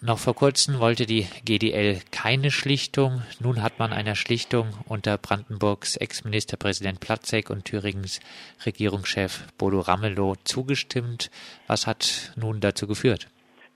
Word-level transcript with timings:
Noch 0.00 0.20
vor 0.20 0.36
kurzem 0.36 0.78
wollte 0.78 1.06
die 1.06 1.26
GDL 1.44 2.00
keine 2.12 2.52
Schlichtung. 2.52 3.22
Nun 3.40 3.62
hat 3.62 3.80
man 3.80 3.92
einer 3.92 4.14
Schlichtung 4.14 4.68
unter 4.86 5.18
Brandenburgs 5.18 5.96
Ex-Ministerpräsident 5.96 7.00
Platzek 7.00 7.50
und 7.50 7.64
Thüringens 7.64 8.20
Regierungschef 8.64 9.42
Bodo 9.58 9.80
Ramelow 9.80 10.36
zugestimmt. 10.44 11.32
Was 11.66 11.88
hat 11.88 12.32
nun 12.36 12.60
dazu 12.60 12.86
geführt? 12.86 13.26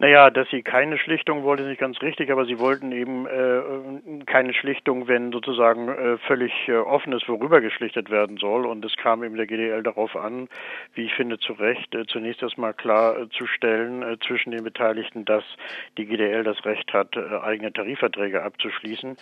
Naja, 0.02 0.30
dass 0.30 0.50
sie 0.50 0.62
keine 0.62 0.98
Schlichtung 0.98 1.44
wollte, 1.44 1.62
ist 1.62 1.68
nicht 1.68 1.80
ganz 1.80 2.02
richtig, 2.02 2.32
aber 2.32 2.44
sie 2.44 2.58
wollten 2.58 2.90
eben 2.90 3.24
äh, 3.28 4.24
keine 4.26 4.52
Schlichtung, 4.52 5.06
wenn 5.06 5.30
sozusagen 5.30 5.88
äh, 5.88 6.18
völlig 6.26 6.52
äh, 6.66 6.72
offen 6.72 7.12
ist, 7.12 7.28
worüber 7.28 7.60
geschlichtet 7.60 8.10
werden 8.10 8.36
soll. 8.36 8.66
Und 8.66 8.84
es 8.84 8.96
kam 8.96 9.22
eben 9.22 9.36
der 9.36 9.46
GDL 9.46 9.84
darauf 9.84 10.16
an, 10.16 10.48
wie 10.94 11.04
ich 11.04 11.14
finde, 11.14 11.38
zu 11.38 11.52
Recht, 11.52 11.94
äh, 11.94 12.04
zunächst 12.06 12.42
erstmal 12.42 12.74
klarzustellen 12.74 14.02
äh, 14.02 14.18
zwischen 14.26 14.50
den 14.50 14.64
Beteiligten, 14.64 15.24
dass 15.24 15.44
die 15.96 16.06
GDL 16.06 16.42
das 16.42 16.64
Recht 16.64 16.92
hat, 16.92 17.16
äh, 17.16 17.38
eigene 17.40 17.72
Tarifverträge 17.72 18.42
abzuschließen 18.42 19.16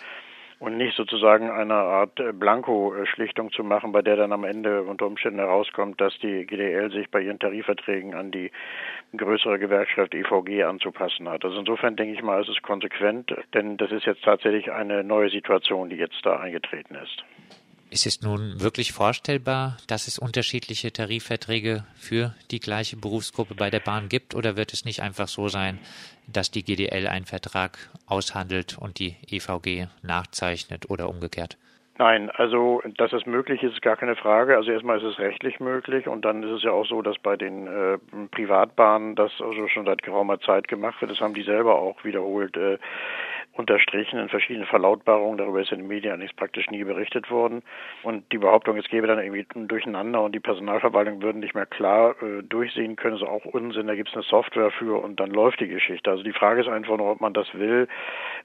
und 0.61 0.77
nicht 0.77 0.95
sozusagen 0.95 1.49
eine 1.49 1.73
Art 1.73 2.19
äh, 2.19 2.31
Blanko-Schlichtung 2.31 3.51
zu 3.51 3.63
machen, 3.63 3.91
bei 3.91 4.03
der 4.03 4.15
dann 4.15 4.31
am 4.31 4.43
Ende 4.43 4.83
unter 4.83 5.07
Umständen 5.07 5.39
herauskommt, 5.39 5.99
dass 5.99 6.13
die 6.19 6.45
GDL 6.45 6.91
sich 6.91 7.09
bei 7.09 7.19
ihren 7.19 7.39
Tarifverträgen 7.39 8.13
an 8.13 8.29
die 8.29 8.51
größere 9.17 9.57
Gewerkschaft 9.57 10.13
EVG 10.13 10.63
anzupassen 10.63 11.27
hat. 11.27 11.43
Also 11.43 11.57
insofern 11.57 11.95
denke 11.95 12.13
ich 12.13 12.21
mal, 12.21 12.39
ist 12.39 12.49
es 12.49 12.61
konsequent, 12.61 13.35
denn 13.55 13.77
das 13.77 13.91
ist 13.91 14.05
jetzt 14.05 14.23
tatsächlich 14.23 14.71
eine 14.71 15.03
neue 15.03 15.31
Situation, 15.31 15.89
die 15.89 15.95
jetzt 15.95 16.23
da 16.23 16.37
eingetreten 16.37 16.93
ist. 16.93 17.23
Ist 17.91 18.05
es 18.05 18.21
nun 18.21 18.61
wirklich 18.61 18.93
vorstellbar, 18.93 19.75
dass 19.85 20.07
es 20.07 20.17
unterschiedliche 20.17 20.93
Tarifverträge 20.93 21.83
für 21.95 22.33
die 22.49 22.61
gleiche 22.61 22.95
Berufsgruppe 22.95 23.53
bei 23.53 23.69
der 23.69 23.81
Bahn 23.81 24.07
gibt 24.07 24.33
oder 24.33 24.55
wird 24.55 24.71
es 24.71 24.85
nicht 24.85 25.01
einfach 25.01 25.27
so 25.27 25.49
sein, 25.49 25.77
dass 26.25 26.51
die 26.51 26.63
GDL 26.63 27.07
einen 27.07 27.25
Vertrag 27.25 27.89
aushandelt 28.05 28.77
und 28.79 28.99
die 28.99 29.17
EVG 29.27 29.87
nachzeichnet 30.03 30.89
oder 30.89 31.09
umgekehrt? 31.09 31.57
Nein, 31.97 32.29
also 32.29 32.81
dass 32.97 33.11
es 33.11 33.25
möglich 33.25 33.61
ist, 33.61 33.73
ist 33.73 33.81
gar 33.81 33.97
keine 33.97 34.15
Frage. 34.15 34.55
Also 34.55 34.71
erstmal 34.71 34.99
ist 34.99 35.03
es 35.03 35.19
rechtlich 35.19 35.59
möglich 35.59 36.07
und 36.07 36.23
dann 36.23 36.43
ist 36.43 36.51
es 36.51 36.63
ja 36.63 36.71
auch 36.71 36.85
so, 36.85 37.01
dass 37.01 37.19
bei 37.19 37.35
den 37.35 37.67
äh, 37.67 37.97
Privatbahnen 38.31 39.15
das 39.15 39.33
also 39.41 39.67
schon 39.67 39.85
seit 39.85 40.01
geraumer 40.01 40.39
Zeit 40.39 40.69
gemacht 40.69 41.01
wird. 41.01 41.11
Das 41.11 41.19
haben 41.19 41.33
die 41.33 41.43
selber 41.43 41.75
auch 41.75 42.01
wiederholt 42.05 42.55
äh, 42.55 42.77
unterstrichen 43.53 44.17
in 44.17 44.29
verschiedenen 44.29 44.67
Verlautbarungen. 44.67 45.37
Darüber 45.37 45.61
ist 45.61 45.71
in 45.71 45.79
den 45.79 45.87
Medien 45.87 46.13
eigentlich 46.13 46.35
praktisch 46.35 46.69
nie 46.69 46.83
berichtet 46.83 47.29
worden. 47.29 47.63
Und 48.03 48.31
die 48.31 48.37
Behauptung, 48.37 48.77
es 48.77 48.87
gäbe 48.87 49.07
dann 49.07 49.19
irgendwie 49.19 49.45
ein 49.55 49.67
Durcheinander 49.67 50.21
und 50.21 50.33
die 50.33 50.39
Personalverwaltung 50.39 51.21
würden 51.21 51.39
nicht 51.39 51.53
mehr 51.53 51.65
klar 51.65 52.15
äh, 52.21 52.43
durchsehen 52.43 52.95
können, 52.95 53.17
ist 53.17 53.23
auch 53.23 53.45
Unsinn. 53.45 53.87
Da 53.87 53.95
gibt 53.95 54.09
es 54.09 54.15
eine 54.15 54.23
Software 54.23 54.71
für 54.71 55.03
und 55.03 55.19
dann 55.19 55.31
läuft 55.31 55.59
die 55.59 55.67
Geschichte. 55.67 56.09
Also 56.09 56.23
die 56.23 56.31
Frage 56.31 56.61
ist 56.61 56.67
einfach 56.67 56.97
nur, 56.97 57.11
ob 57.11 57.21
man 57.21 57.33
das 57.33 57.53
will. 57.53 57.87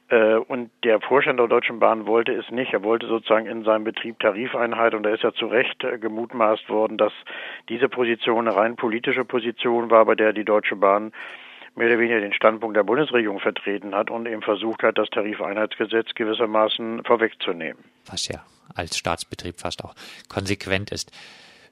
Äh, 0.09 0.35
und 0.35 0.71
der 0.83 1.01
Vorstand 1.01 1.39
der 1.39 1.49
Deutschen 1.49 1.79
Bahn 1.79 2.07
wollte 2.07 2.33
es 2.33 2.51
nicht. 2.51 2.73
Er 2.73 2.83
wollte 2.83 3.07
sozusagen 3.07 3.47
in 3.47 3.63
seinem 3.63 3.85
Betrieb 3.85 4.19
Tarifeinheit 4.19 4.95
und 4.95 5.05
da 5.05 5.11
ist 5.11 5.23
ja 5.23 5.33
zu 5.33 5.47
Recht 5.47 5.85
äh, 5.85 5.99
gemutmaßt 5.99 6.69
worden, 6.69 6.99
dass 6.99 7.13
diese 7.69 7.89
Position 7.89 8.49
eine 8.49 8.57
rein 8.57 8.77
politische 8.77 9.25
Position 9.25 9.91
war, 9.91 10.05
bei 10.05 10.15
der 10.15 10.33
die 10.33 10.45
Deutsche 10.45 10.77
Bahn 10.77 11.13
mehr 11.77 11.89
oder 11.89 11.99
weniger 11.99 12.21
den 12.21 12.33
Standpunkt 12.33 12.77
der 12.77 12.85
Bundesregierung 12.85 13.41
vertreten 13.41 13.95
hat 13.95 14.11
und 14.11 14.27
eben 14.27 14.43
versucht 14.43 14.83
hat, 14.83 14.99
das 14.99 15.09
Tarifeinheitsgesetz 15.11 16.15
gewissermaßen 16.15 17.05
vorwegzunehmen. 17.05 17.85
Was 18.07 18.29
ja 18.29 18.43
als 18.75 18.97
Staatsbetrieb 18.97 19.61
fast 19.61 19.85
auch 19.85 19.95
konsequent 20.29 20.91
ist. 20.91 21.13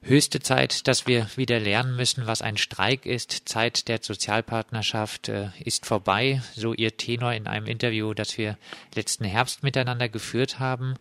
Höchste 0.07 0.39
Zeit, 0.39 0.87
dass 0.87 1.07
wir 1.07 1.25
wieder 1.35 1.59
lernen 1.59 1.95
müssen, 1.95 2.27
was 2.27 2.43
ein 2.43 2.57
Streik 2.57 3.07
ist. 3.07 3.49
Zeit 3.49 3.87
der 3.87 3.97
Sozialpartnerschaft 4.01 5.29
äh, 5.29 5.47
ist 5.63 5.87
vorbei, 5.87 6.41
so 6.53 6.73
Ihr 6.73 6.95
Tenor 6.95 7.33
in 7.33 7.47
einem 7.47 7.65
Interview, 7.65 8.13
das 8.13 8.37
wir 8.37 8.57
letzten 8.93 9.25
Herbst 9.25 9.63
miteinander 9.63 10.07
geführt 10.07 10.59
haben. 10.59 10.93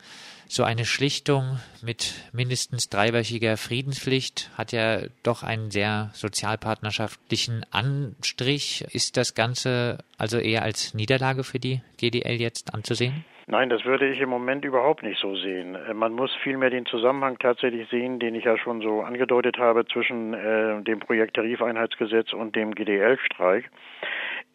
So 0.47 0.62
eine 0.62 0.84
Schlichtung 0.84 1.59
mit 1.83 2.14
mindestens 2.33 2.89
dreiwöchiger 2.89 3.56
Friedenspflicht 3.56 4.51
hat 4.57 4.73
ja 4.73 4.98
doch 5.23 5.42
einen 5.42 5.70
sehr 5.70 6.11
sozialpartnerschaftlichen 6.13 7.64
Anstrich. 7.70 8.85
Ist 8.92 9.17
das 9.17 9.35
Ganze 9.35 9.98
also 10.18 10.39
eher 10.39 10.63
als 10.63 10.95
Niederlage 10.95 11.45
für 11.45 11.58
die 11.58 11.80
GDL 11.98 12.41
jetzt 12.41 12.74
anzusehen? 12.74 13.24
Nein, 13.46 13.68
das 13.68 13.85
würde 13.85 14.08
ich 14.08 14.20
im 14.20 14.30
Moment 14.30 14.64
überhaupt 14.64 15.02
nicht 15.02 15.20
so 15.20 15.36
sehen. 15.36 15.74
Äh, 15.74 15.92
man 15.92 16.13
muss 16.13 16.35
vielmehr 16.42 16.70
den 16.70 16.86
Zusammenhang 16.86 17.39
tatsächlich 17.39 17.89
sehen, 17.91 18.18
den 18.18 18.35
ich 18.35 18.45
ja 18.45 18.57
schon 18.57 18.80
so 18.80 19.02
angedeutet 19.02 19.58
habe 19.58 19.85
zwischen 19.86 20.33
äh, 20.33 20.83
dem 20.83 21.01
Projekt 21.01 21.35
Tarifeinheitsgesetz 21.35 22.33
und 22.33 22.57
dem 22.57 22.74
GDL-Streik. 22.74 23.70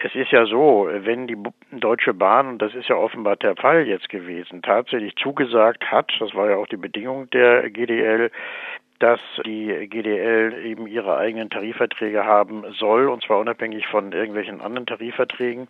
Es 0.01 0.15
ist 0.15 0.31
ja 0.31 0.45
so, 0.45 0.89
wenn 0.89 1.27
die 1.27 1.37
Deutsche 1.71 2.13
Bahn, 2.13 2.47
und 2.47 2.61
das 2.61 2.73
ist 2.73 2.87
ja 2.87 2.95
offenbar 2.95 3.35
der 3.35 3.55
Fall 3.57 3.85
jetzt 3.85 4.07
gewesen, 4.07 4.61
tatsächlich 4.61 5.15
zugesagt 5.17 5.91
hat, 5.91 6.11
das 6.19 6.33
war 6.33 6.49
ja 6.49 6.55
auch 6.55 6.67
die 6.67 6.77
Bedingung 6.77 7.29
der 7.31 7.69
GDL, 7.69 8.31
dass 8.99 9.21
die 9.45 9.87
GDL 9.87 10.65
eben 10.65 10.85
ihre 10.85 11.17
eigenen 11.17 11.49
Tarifverträge 11.49 12.25
haben 12.25 12.65
soll, 12.77 13.07
und 13.07 13.23
zwar 13.23 13.39
unabhängig 13.39 13.87
von 13.87 14.11
irgendwelchen 14.11 14.59
anderen 14.59 14.85
Tarifverträgen, 14.85 15.69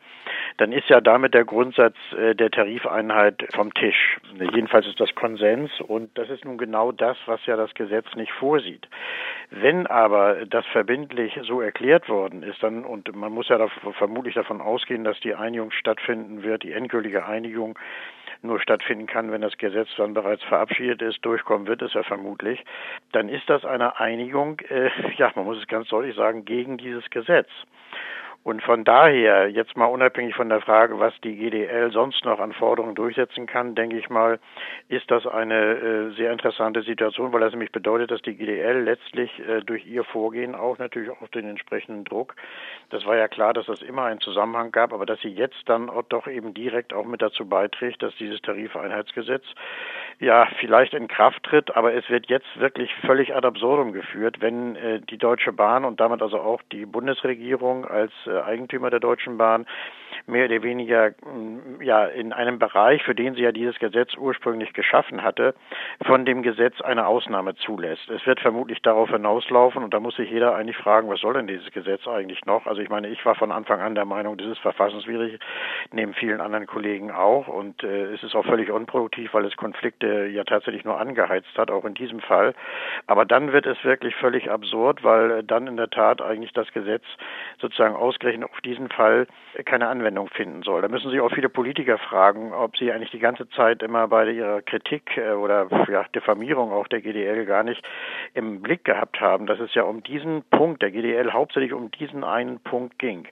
dann 0.58 0.72
ist 0.72 0.90
ja 0.90 1.00
damit 1.00 1.36
der 1.36 1.46
Grundsatz 1.46 1.96
äh, 2.18 2.34
der 2.34 2.50
Tarifeinheit 2.50 3.48
vom 3.54 3.74
Tisch. 3.76 4.18
Jedenfalls 4.40 4.88
ist 4.88 5.00
das 5.00 5.14
Konsens 5.14 5.70
und 5.80 6.18
das 6.18 6.30
ist 6.30 6.44
nun 6.44 6.58
genau 6.58 6.92
das, 6.92 7.18
was 7.28 7.46
ja 7.46 7.56
das 7.56 7.74
Gesetz 7.76 8.08
nicht 8.16 8.32
vorsieht. 8.32 8.88
Wenn 9.52 9.86
aber 9.88 10.46
das 10.48 10.66
verbindlich 10.68 11.40
so 11.44 11.62
erklärt 11.62 12.10
worden 12.10 12.42
ist, 12.42 12.62
dann, 12.64 12.84
und 12.84 13.16
man 13.16 13.32
muss 13.32 13.50
ja 13.50 13.58
davon, 13.60 13.94
vermutlich 13.94 14.36
davon 14.36 14.60
ausgehen, 14.60 15.04
dass 15.04 15.20
die 15.20 15.36
Einigung 15.36 15.72
stattfinden 15.72 16.44
wird, 16.44 16.64
die 16.64 16.74
endgültige 16.74 17.26
Einigung, 17.26 17.78
nur 18.42 18.60
stattfinden 18.60 19.08
kann, 19.08 19.32
wenn 19.32 19.42
das 19.42 19.58
Gesetz 19.58 19.90
dann 19.98 20.14
bereits 20.14 20.44
verabschiedet 20.44 21.02
ist, 21.02 21.24
durchkommen 21.26 21.68
wird 21.68 21.82
es 21.82 21.94
ja 21.94 22.04
vermutlich, 22.04 22.64
dann 23.12 23.30
ist 23.30 23.50
das 23.50 23.66
eine 23.66 24.00
Einigung, 24.00 24.60
äh, 24.70 24.90
ja, 25.18 25.32
man 25.36 25.46
muss 25.46 25.58
es 25.58 25.68
ganz 25.68 25.88
deutlich 25.90 26.16
sagen, 26.16 26.46
gegen 26.46 26.78
dieses 26.78 27.10
Gesetz. 27.10 27.50
Und 28.44 28.64
von 28.64 28.86
daher, 28.86 29.50
jetzt 29.50 29.76
mal 29.76 29.86
unabhängig 29.86 30.34
von 30.34 30.48
der 30.48 30.62
Frage, 30.62 30.98
was 31.00 31.14
die 31.22 31.36
GDL 31.36 31.92
sonst 31.92 32.24
noch 32.24 32.40
an 32.40 32.54
Forderungen 32.54 32.96
durchsetzen 32.96 33.48
kann, 33.48 33.76
denke 33.76 33.98
ich 33.98 34.10
mal, 34.10 34.40
ist 34.88 35.12
das 35.12 35.28
eine 35.28 35.56
äh, 35.56 36.10
sehr 36.16 36.32
interessante 36.32 36.82
Situation, 36.82 37.34
weil 37.34 37.42
das 37.42 37.52
nämlich 37.52 37.72
bedeutet, 37.72 38.12
dass 38.12 38.22
die 38.22 38.36
GDL 38.36 38.82
letztlich 38.84 39.38
äh, 39.40 39.62
durch 39.62 39.86
ihr 39.86 40.06
Vorgehen 40.06 40.56
auch 40.56 40.78
natürlich 40.78 41.10
auch 41.10 41.28
den 41.28 41.50
entsprechenden 41.50 42.06
Druck, 42.06 42.36
das 42.90 43.06
war 43.06 43.18
ja 43.18 43.28
klar, 43.28 43.54
dass 43.54 43.66
das 43.66 43.82
immer 43.82 44.06
einen 44.06 44.22
Zusammenhang 44.22 44.72
gab, 44.72 44.94
aber 44.94 45.06
dass 45.06 45.20
sie 45.20 45.30
jetzt 45.30 45.62
dann 45.66 45.90
auch 45.90 46.04
doch 46.04 46.26
eben 46.28 46.54
direkt 46.54 46.94
auch 46.94 47.06
mit 47.06 47.22
dazu 47.22 47.48
beiträgt, 47.48 48.02
dass 48.02 48.16
dieses 48.16 48.42
Tarifeinheitsgesetz 48.42 49.44
ja 50.19 50.47
vielleicht 50.59 50.94
in 50.94 51.07
Kraft 51.07 51.44
tritt, 51.44 51.75
aber 51.75 51.94
es 51.94 52.09
wird 52.09 52.28
jetzt 52.30 52.59
wirklich 52.59 52.94
völlig 53.06 53.35
ad 53.35 53.47
absurdum 53.47 53.94
geführt, 53.94 54.41
wenn 54.41 54.75
äh, 54.75 55.00
die 55.00 55.18
Deutsche 55.18 55.53
Bahn 55.53 55.85
und 55.85 56.00
damit 56.00 56.22
also 56.22 56.40
auch 56.40 56.62
die 56.72 56.85
Bundesregierung 56.85 57.85
als 57.85 58.12
äh, 58.28 58.40
Eigentümer 58.41 58.90
der 58.90 59.00
Deutschen 59.00 59.38
Bahn 59.38 59.66
mehr 60.30 60.46
oder 60.46 60.64
weniger 60.64 61.10
mm, 61.10 61.82
ja 61.82 62.06
in 62.06 62.34
einem 62.34 62.60
Bereich, 62.60 63.04
für 63.04 63.16
den 63.16 63.36
sie 63.36 63.42
ja 63.42 63.52
dieses 63.52 63.78
Gesetz 63.80 64.16
ursprünglich 64.18 64.74
geschaffen 64.74 65.24
hatte, 65.24 65.56
von 66.06 66.26
dem 66.26 66.44
Gesetz 66.44 66.80
eine 66.82 67.08
Ausnahme 67.08 67.56
zulässt. 67.56 68.10
Es 68.10 68.26
wird 68.26 68.40
vermutlich 68.40 68.82
darauf 68.82 69.10
hinauslaufen 69.10 69.84
und 69.84 69.94
da 69.94 70.00
muss 70.00 70.16
sich 70.16 70.30
jeder 70.30 70.56
eigentlich 70.56 70.78
fragen, 70.78 71.10
was 71.10 71.20
soll 71.20 71.34
denn 71.34 71.48
dieses 71.48 71.72
Gesetz 71.72 72.08
eigentlich 72.08 72.46
noch? 72.46 72.66
Also 72.66 72.82
ich 72.82 72.90
meine, 72.90 73.10
ich 73.10 73.26
war 73.26 73.36
von 73.36 73.52
Anfang 73.52 73.82
an 73.82 73.96
der 73.96 74.06
Meinung, 74.06 74.38
das 74.38 74.48
ist 74.48 74.60
verfassungswidrig, 74.60 75.40
neben 75.92 76.14
vielen 76.14 76.42
anderen 76.42 76.68
Kollegen 76.68 77.12
auch 77.12 77.48
und 77.48 77.84
äh, 77.84 78.14
es 78.14 78.24
ist 78.24 78.36
auch 78.36 78.46
völlig 78.46 78.72
unproduktiv, 78.72 79.34
weil 79.34 79.46
es 79.46 79.58
Konflikte 79.58 80.28
ja 80.28 80.44
tatsächlich 80.44 80.86
nur 80.86 81.00
angeheizt 81.00 81.58
hat, 81.58 81.72
auch 81.72 81.86
in 81.86 81.94
diesem 81.94 82.20
Fall. 82.20 82.54
Aber 83.08 83.26
dann 83.26 83.52
wird 83.52 83.66
es 83.66 83.84
wirklich 83.84 84.16
völlig 84.16 84.52
absurd, 84.52 85.04
weil 85.04 85.44
dann 85.44 85.68
in 85.68 85.78
der 85.78 85.90
Tat 85.90 86.22
eigentlich 86.22 86.54
das 86.54 86.72
Gesetz 86.74 87.04
sozusagen 87.60 87.96
ausgerechnet 87.96 88.50
auf 88.50 88.62
diesen 88.62 88.90
Fall 88.90 89.28
keine 89.66 89.88
Anwendung 89.88 90.19
finden 90.28 90.63
soll. 90.63 90.81
Da 90.81 90.88
müssen 90.88 91.09
sich 91.09 91.19
auch 91.19 91.31
viele 91.31 91.50
Politiker 91.50 91.98
fragen, 91.98 92.54
ob 92.54 92.77
sie 92.77 92.92
eigentlich 92.92 93.12
die 93.12 93.19
ganze 93.19 93.50
Zeit 93.50 93.81
immer 93.81 94.07
bei 94.07 94.30
ihrer 94.30 94.62
Kritik 94.62 95.18
äh, 95.18 95.31
oder 95.31 95.68
ja, 95.89 96.04
Diffamierung 96.16 96.71
auch 96.71 96.88
der 96.88 97.01
GDL 97.01 97.45
gar 97.45 97.63
nicht 97.63 97.83
im 98.33 98.62
Blick 98.62 98.83
gehabt 98.83 99.21
haben, 99.21 99.45
dass 99.45 99.60
es 99.60 99.74
ja 99.74 99.83
um 99.83 100.04
diesen 100.04 100.44
Punkt 100.51 100.81
der 100.81 100.92
GDL 100.92 101.31
hauptsächlich 101.31 101.74
um 101.74 101.92
diesen 101.92 102.24
einen 102.24 102.60
Punkt 102.60 103.00
ging. 103.00 103.27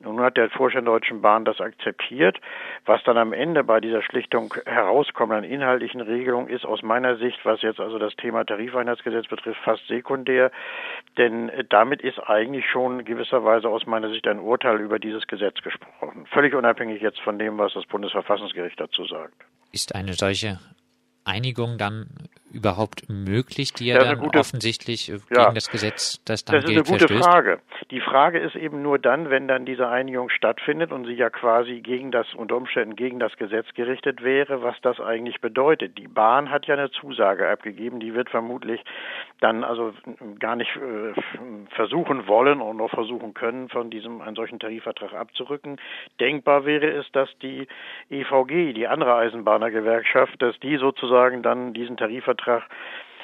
Nun 0.00 0.20
hat 0.20 0.36
der 0.36 0.50
Vorstand 0.50 0.86
der 0.86 0.94
Deutschen 0.94 1.22
Bahn 1.22 1.44
das 1.44 1.60
akzeptiert. 1.60 2.38
Was 2.84 3.02
dann 3.04 3.16
am 3.16 3.32
Ende 3.32 3.64
bei 3.64 3.80
dieser 3.80 4.02
Schlichtung 4.02 4.54
herauskommt 4.66 5.32
an 5.32 5.44
inhaltlichen 5.44 6.00
Regelungen, 6.00 6.48
ist 6.48 6.66
aus 6.66 6.82
meiner 6.82 7.16
Sicht, 7.16 7.38
was 7.44 7.62
jetzt 7.62 7.80
also 7.80 7.98
das 7.98 8.14
Thema 8.16 8.44
Tarifeinheitsgesetz 8.44 9.26
betrifft, 9.28 9.60
fast 9.64 9.86
sekundär. 9.86 10.50
Denn 11.16 11.50
damit 11.70 12.02
ist 12.02 12.18
eigentlich 12.18 12.66
schon 12.70 13.04
gewisserweise 13.04 13.68
aus 13.68 13.86
meiner 13.86 14.10
Sicht 14.10 14.26
ein 14.26 14.38
Urteil 14.38 14.80
über 14.80 14.98
dieses 14.98 15.26
Gesetz 15.26 15.62
gesprochen. 15.62 16.26
Völlig 16.26 16.54
unabhängig 16.54 17.00
jetzt 17.00 17.20
von 17.20 17.38
dem, 17.38 17.56
was 17.56 17.72
das 17.72 17.86
Bundesverfassungsgericht 17.86 18.78
dazu 18.78 19.04
sagt. 19.06 19.34
Ist 19.72 19.94
eine 19.94 20.12
solche 20.12 20.58
Einigung 21.24 21.78
dann 21.78 22.08
überhaupt 22.56 23.08
möglich, 23.08 23.72
die 23.72 23.86
ja 23.86 23.98
dann 23.98 24.18
gute, 24.18 24.38
offensichtlich 24.38 25.06
gegen 25.06 25.22
ja, 25.30 25.52
das 25.52 25.70
Gesetz, 25.70 26.22
das 26.24 26.44
dann 26.44 26.56
das 26.56 26.64
gilt, 26.64 26.78
Das 26.80 26.86
ist 26.86 26.92
eine 26.92 26.98
gute 26.98 27.14
verstößt? 27.14 27.30
Frage. 27.30 27.60
Die 27.90 28.00
Frage 28.00 28.38
ist 28.38 28.56
eben 28.56 28.82
nur 28.82 28.98
dann, 28.98 29.30
wenn 29.30 29.46
dann 29.46 29.66
diese 29.66 29.88
Einigung 29.88 30.30
stattfindet 30.30 30.90
und 30.90 31.04
sie 31.04 31.12
ja 31.12 31.30
quasi 31.30 31.80
gegen 31.80 32.10
das, 32.10 32.26
unter 32.34 32.56
Umständen 32.56 32.96
gegen 32.96 33.18
das 33.20 33.36
Gesetz 33.36 33.66
gerichtet 33.74 34.24
wäre, 34.24 34.62
was 34.62 34.74
das 34.80 34.98
eigentlich 34.98 35.40
bedeutet. 35.40 35.98
Die 35.98 36.08
Bahn 36.08 36.50
hat 36.50 36.66
ja 36.66 36.74
eine 36.74 36.90
Zusage 36.90 37.48
abgegeben, 37.48 38.00
die 38.00 38.14
wird 38.14 38.30
vermutlich 38.30 38.80
dann 39.40 39.62
also 39.62 39.92
gar 40.38 40.56
nicht 40.56 40.74
äh, 40.76 41.12
versuchen 41.74 42.26
wollen 42.26 42.60
und 42.60 42.78
noch 42.78 42.90
versuchen 42.90 43.34
können, 43.34 43.68
von 43.68 43.90
diesem 43.90 44.22
einen 44.22 44.36
solchen 44.36 44.58
Tarifvertrag 44.58 45.12
abzurücken. 45.12 45.78
Denkbar 46.18 46.64
wäre 46.64 46.90
es, 46.90 47.06
dass 47.12 47.28
die 47.42 47.68
EVG, 48.10 48.72
die 48.72 48.86
andere 48.86 49.14
Eisenbahnergewerkschaft, 49.16 50.40
dass 50.40 50.58
die 50.60 50.78
sozusagen 50.78 51.42
dann 51.42 51.74
diesen 51.74 51.96
Tarifvertrag 51.96 52.45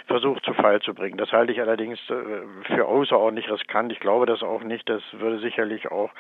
versucht 0.07 0.45
zu 0.45 0.55
Fall 0.55 0.81
zu 0.81 0.95
bringen. 0.95 1.17
Das 1.17 1.33
halte 1.33 1.53
ich 1.53 1.61
allerdings 1.61 1.99
äh, 2.11 2.75
für 2.75 2.87
außerordentlich 2.87 3.51
riskant. 3.51 3.93
Ich 3.93 4.01
glaube 4.01 4.27
das 4.27 4.43
auch 4.43 4.63
nicht. 4.63 4.89
Das 4.89 5.03
würde 5.13 5.39
sicherlich 5.39 5.91
auch 5.91 6.11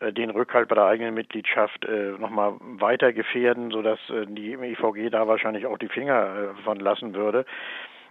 äh, 0.00 0.12
den 0.12 0.30
Rückhalt 0.30 0.68
bei 0.68 0.74
der 0.74 0.84
eigenen 0.84 1.14
Mitgliedschaft 1.14 1.84
äh, 1.84 2.12
nochmal 2.18 2.54
weiter 2.60 3.12
gefährden, 3.12 3.70
sodass 3.70 3.98
die 4.08 4.52
IVG 4.52 5.10
da 5.10 5.28
wahrscheinlich 5.28 5.66
auch 5.66 5.78
die 5.78 5.88
Finger 5.88 6.54
von 6.64 6.78
lassen 6.78 7.14
würde. 7.14 7.44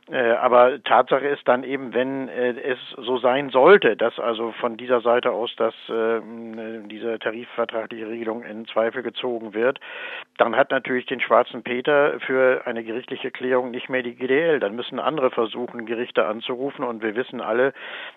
Äh, 0.09 0.31
aber 0.31 0.83
Tatsache 0.83 1.27
ist 1.27 1.48
dann 1.48 1.63
eben, 1.63 1.94
wenn 1.94 2.27
äh, 2.27 2.59
es 2.59 2.80
so 2.98 3.18
sein 3.18 3.50
sollte, 3.50 3.95
dass 3.95 4.19
also 4.19 4.51
von 4.53 4.75
dieser 4.75 5.01
Seite 5.01 5.31
aus, 5.31 5.56
dass 5.57 5.75
äh, 5.89 6.21
diese 6.88 7.19
tarifvertragliche 7.19 8.07
Regelung 8.07 8.44
in 8.44 8.65
Zweifel 8.65 9.03
gezogen 9.03 9.53
wird, 9.53 9.80
dann 10.38 10.56
hat 10.56 10.71
natürlich 10.71 11.06
den 11.06 11.21
schwarzen 11.21 11.62
Peter 11.62 12.19
für 12.21 12.63
eine 12.65 12.83
gerichtliche 12.83 13.30
Klärung 13.30 13.69
nicht 13.69 13.89
mehr 13.89 14.01
die 14.01 14.15
GDL. 14.15 14.59
Dann 14.59 14.75
müssen 14.75 15.00
andere 15.00 15.30
versuchen, 15.30 15.86
Gerichte 15.86 16.25
anzurufen 16.25 16.83
und 16.83 17.03
wir 17.03 17.15
wissen 17.15 17.39
alle, 17.39 17.74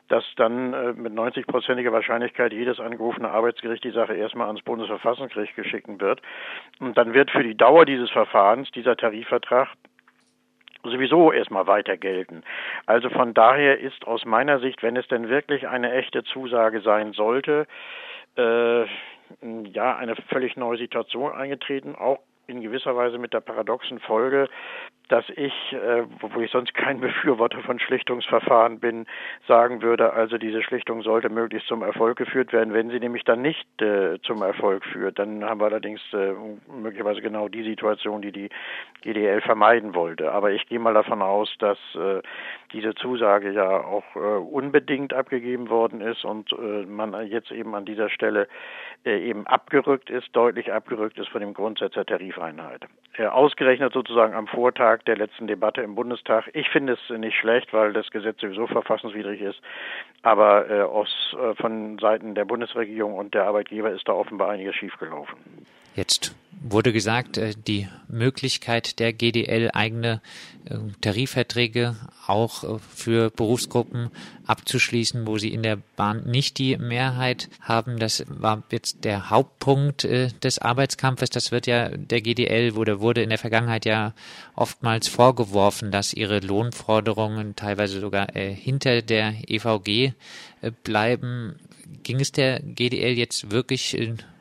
dass 0.09 0.25
dann 0.37 0.71
mit 0.97 1.13
90-prozentiger 1.13 1.93
Wahrscheinlichkeit 1.93 2.53
jedes 2.53 2.81
angerufene 2.81 3.29
Arbeitsgericht 3.31 3.85
die 3.85 3.91
Sache 3.91 4.15
erstmal 4.15 4.47
ans 4.47 4.63
Bundesverfassungsgericht 4.63 5.55
geschicken 5.55 6.01
wird. 6.01 6.23
Und 6.81 6.97
dann 6.97 7.13
wird 7.13 7.31
für 7.31 7.43
die 7.43 7.57
Dauer 7.57 7.85
dieses 7.85 8.11
Verfahrens 8.11 8.71
dieser 8.71 8.97
Tarifvertrag 8.97 9.69
sowieso 10.85 11.33
erstmal 11.33 11.67
weiter 11.67 11.97
gelten. 11.97 12.43
Also 12.87 13.11
von 13.11 13.35
daher 13.35 13.79
ist 13.81 14.07
aus 14.07 14.25
meiner 14.25 14.61
Sicht, 14.61 14.83
wenn 14.83 14.97
es 14.97 15.09
denn 15.09 15.29
wirklich 15.29 15.69
eine 15.69 15.93
echte 15.93 16.25
Zusage 16.25 16.81
sein 16.81 17.13
sollte, 17.13 17.67
äh, 18.37 18.85
ja, 19.73 19.97
eine 19.97 20.17
völlig 20.29 20.57
neue 20.57 20.79
Situation 20.79 21.33
eingetreten, 21.33 21.95
auch 21.95 22.21
in 22.47 22.61
gewisser 22.61 22.95
Weise 22.95 23.19
mit 23.19 23.33
der 23.33 23.41
paradoxen 23.41 23.99
Folge, 24.01 24.49
dass 25.09 25.25
ich, 25.31 25.53
äh, 25.73 26.05
wo 26.21 26.41
ich 26.41 26.51
sonst 26.51 26.75
kein 26.75 27.01
Befürworter 27.05 27.61
von 27.61 27.79
Schlichtungsverfahren 27.79 28.81
bin, 28.81 29.07
sagen 29.47 29.83
würde, 29.83 30.13
also 30.13 30.39
diese 30.39 30.63
Schlichtung 30.63 31.03
sollte 31.03 31.29
möglichst 31.29 31.69
zum 31.69 31.83
Erfolg 31.83 32.17
geführt 32.19 32.53
werden. 32.53 32.73
Wenn 32.73 32.91
sie 32.91 33.01
nämlich 33.01 33.25
dann 33.25 33.43
nicht 33.43 33.67
äh, 33.83 34.19
zum 34.23 34.43
Erfolg 34.43 34.85
führt, 34.85 35.19
dann 35.19 35.45
haben 35.45 35.61
wir 35.61 35.67
allerdings 35.67 36.01
äh, 36.13 36.33
möglicherweise 36.81 37.21
genau 37.21 37.49
die 37.49 37.63
Situation, 37.63 38.23
die 38.23 38.33
die 38.33 38.49
GDL 39.03 39.41
vermeiden 39.41 39.95
wollte. 39.95 40.33
Aber 40.33 40.53
ich 40.53 40.67
gehe 40.69 40.79
mal 40.79 40.95
davon 40.95 41.23
aus, 41.23 41.55
dass 41.59 41.79
äh, 41.95 42.23
diese 42.73 42.95
Zusage 42.95 43.51
ja 43.53 43.69
auch 43.69 44.05
äh, 44.17 44.19
unbedingt 44.19 45.13
abgegeben 45.13 45.69
worden 45.69 46.01
ist 46.01 46.25
und 46.25 46.53
äh, 46.53 46.87
man 46.87 47.15
jetzt 47.29 47.51
eben 47.53 47.75
an 47.75 47.85
dieser 47.85 48.09
Stelle 48.09 48.49
äh, 49.05 49.19
eben 49.19 49.47
abgerückt 49.47 50.11
ist, 50.11 50.29
deutlich 50.33 50.73
abgerückt 50.73 51.19
ist 51.19 51.29
von 51.29 51.41
dem 51.41 51.55
Grundsatz 51.55 51.93
der 51.93 52.07
Tarifeinheit. 52.07 52.87
Äh, 53.17 53.27
ausgerechnet 53.27 53.93
sozusagen 53.93 54.35
am 54.35 54.47
Vortag 54.47 54.94
der 55.03 55.17
letzten 55.17 55.47
Debatte 55.47 55.83
im 55.83 55.95
Bundestag. 55.95 56.51
Ich 56.55 56.69
finde 56.69 56.95
es 56.95 57.19
nicht 57.19 57.37
schlecht, 57.37 57.73
weil 57.73 57.93
das 57.93 58.11
Gesetz 58.11 58.41
sowieso 58.41 58.67
verfassungswidrig 58.67 59.41
ist. 59.41 59.61
Aber 60.23 60.71
äh, 60.71 60.83
aus, 60.83 61.37
äh, 61.39 61.55
von 61.55 61.99
Seiten 61.99 62.35
der 62.35 62.45
Bundesregierung 62.45 63.15
und 63.15 63.35
der 63.35 63.45
Arbeitgeber 63.45 63.91
ist 63.91 64.09
da 64.09 64.13
offenbar 64.13 64.51
einiges 64.51 64.75
schiefgelaufen. 64.77 65.37
Jetzt 65.95 66.35
wurde 66.67 66.93
gesagt, 66.93 67.37
äh, 67.37 67.53
die 67.55 67.89
Möglichkeit 68.09 68.99
der 68.99 69.13
GDL 69.13 69.71
eigene 69.75 70.23
äh, 70.65 70.77
Tarifverträge 71.03 71.95
auch 72.27 72.65
äh, 72.65 72.79
für 72.79 73.31
Berufsgruppen 73.31 74.11
abzuschließen, 74.47 75.27
wo 75.27 75.37
sie 75.37 75.53
in 75.53 75.63
der 75.63 75.77
Bahn 75.97 76.25
nicht 76.25 76.59
die 76.59 76.79
Mehrheit 76.79 77.51
haben. 77.61 77.99
Das 77.99 78.25
war 78.29 78.63
jetzt 78.71 79.05
der 79.05 79.31
Hauptpunkt 79.31 80.05
des 80.05 80.59
Arbeitskampfes. 80.59 81.31
Das 81.31 81.51
wird 81.51 81.67
ja 81.67 81.89
der 81.91 82.21
GDL 82.21 82.75
wurde, 82.75 83.01
wurde 83.01 83.23
in 83.23 83.29
der 83.29 83.39
Vergangenheit 83.39 83.85
ja 83.85 84.15
oftmals 84.55 85.09
vorgeworfen, 85.09 85.91
dass 85.91 86.13
ihre 86.13 86.41
Lohnforderungen 86.41 87.57
teilweise 87.57 88.01
sogar 88.01 88.33
hinter 88.35 89.01
der 89.01 89.35
EVG 89.47 90.13
bleiben. 90.83 91.57
Ging 92.03 92.21
es 92.21 92.33
der 92.33 92.61
GDL 92.61 93.17
jetzt 93.17 93.51
wirklich 93.51 93.97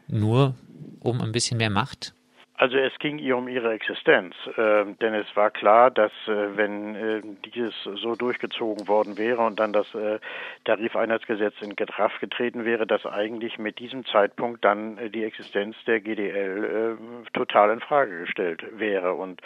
nur 0.10 0.56
um 1.04 1.22
ein 1.22 1.32
bisschen 1.32 1.58
mehr 1.58 1.70
Macht? 1.70 2.14
Also 2.56 2.78
es 2.78 2.94
ging 3.00 3.18
ihr 3.18 3.36
um 3.36 3.48
ihre 3.48 3.74
Existenz, 3.74 4.36
äh, 4.58 4.86
denn 5.02 5.16
es 5.16 5.26
war 5.36 5.50
klar, 5.50 5.90
dass 5.90 6.12
äh, 6.28 6.56
wenn 6.56 6.96
äh, 6.96 7.22
dieses 7.56 7.74
so 7.84 8.14
durchgezogen 8.14 8.88
worden 8.88 9.18
wäre 9.18 9.42
und 9.42 9.60
dann 9.60 9.74
das 9.74 9.92
äh, 9.96 10.20
Tarifeinheitsgesetz 10.64 11.56
in 11.62 11.76
Kraft 11.76 12.20
getreten 12.20 12.64
wäre, 12.64 12.86
dass 12.86 13.08
eigentlich 13.08 13.58
mit 13.58 13.80
diesem 13.80 14.06
Zeitpunkt 14.06 14.64
dann 14.64 15.00
äh, 15.00 15.10
die 15.10 15.24
Existenz 15.24 15.76
der 15.88 16.00
GDL 16.00 16.98
äh, 17.00 17.32
total 17.34 17.72
in 17.72 17.80
Frage 17.80 18.20
gestellt 18.20 18.64
wäre. 18.78 19.14
Und 19.14 19.42